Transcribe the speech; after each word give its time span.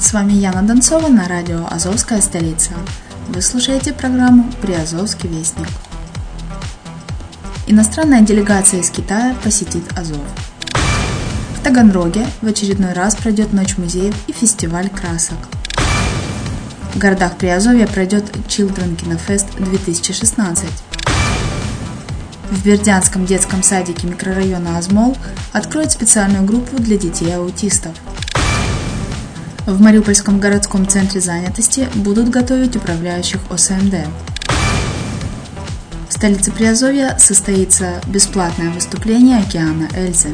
с 0.00 0.12
вами 0.12 0.32
Яна 0.32 0.62
Донцова 0.62 1.08
на 1.08 1.26
радио 1.26 1.66
«Азовская 1.68 2.20
столица». 2.20 2.70
Вы 3.28 3.42
слушаете 3.42 3.92
программу 3.92 4.50
«Приазовский 4.62 5.28
вестник». 5.28 5.66
Иностранная 7.66 8.20
делегация 8.20 8.80
из 8.80 8.90
Китая 8.90 9.34
посетит 9.42 9.82
Азов. 9.98 10.22
В 11.56 11.62
Таганроге 11.64 12.26
в 12.42 12.46
очередной 12.46 12.92
раз 12.92 13.16
пройдет 13.16 13.52
Ночь 13.52 13.76
музеев 13.76 14.14
и 14.28 14.32
фестиваль 14.32 14.88
красок. 14.88 15.38
В 16.94 16.98
городах 16.98 17.36
Приазовья 17.36 17.86
пройдет 17.86 18.24
Children 18.46 18.94
Кинофест 18.94 19.48
2016. 19.58 20.68
В 22.50 22.64
Бердянском 22.64 23.26
детском 23.26 23.62
садике 23.62 24.06
микрорайона 24.06 24.78
Азмол 24.78 25.16
откроют 25.52 25.92
специальную 25.92 26.44
группу 26.44 26.76
для 26.76 26.96
детей-аутистов. 26.96 27.92
В 29.68 29.82
Мариупольском 29.82 30.40
городском 30.40 30.88
центре 30.88 31.20
занятости 31.20 31.88
будут 31.94 32.30
готовить 32.30 32.74
управляющих 32.74 33.38
ОСМД 33.50 34.06
столице 36.18 36.50
Приазовья 36.50 37.16
состоится 37.16 38.00
бесплатное 38.08 38.70
выступление 38.70 39.38
океана 39.38 39.88
Эльзы. 39.94 40.30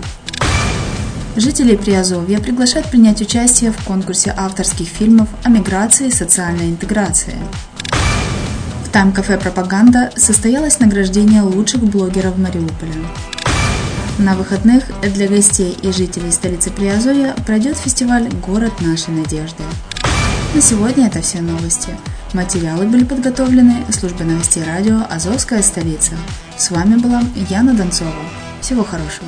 Жителей 1.36 1.76
Приазовья 1.76 2.38
приглашают 2.38 2.88
принять 2.88 3.20
участие 3.20 3.70
в 3.70 3.84
конкурсе 3.84 4.32
авторских 4.34 4.86
фильмов 4.86 5.28
о 5.42 5.50
миграции 5.50 6.06
и 6.06 6.10
социальной 6.10 6.70
интеграции. 6.70 7.34
В 8.84 8.88
тайм-кафе 8.90 9.36
«Пропаганда» 9.36 10.10
состоялось 10.16 10.78
награждение 10.78 11.42
лучших 11.42 11.82
блогеров 11.82 12.38
Мариуполя. 12.38 12.94
На 14.19 14.37
выходных 14.37 14.84
для 15.02 15.26
гостей 15.26 15.76
и 15.82 15.90
жителей 15.90 16.31
столицы 16.31 16.70
Приазовья 16.70 17.34
пройдет 17.46 17.76
фестиваль 17.76 18.28
«Город 18.46 18.81
нашей 18.81 19.12
надежды». 19.12 19.64
На 20.55 20.61
сегодня 20.61 21.08
это 21.08 21.20
все 21.20 21.40
новости. 21.40 21.88
Материалы 22.32 22.87
были 22.87 23.05
подготовлены 23.05 23.84
службой 23.90 24.26
новостей 24.26 24.62
радио 24.62 25.00
«Азовская 25.11 25.62
столица». 25.62 26.12
С 26.56 26.70
вами 26.70 26.94
была 26.94 27.22
Яна 27.50 27.75
Донцова. 27.75 28.12
Всего 28.61 28.84
хорошего. 28.84 29.26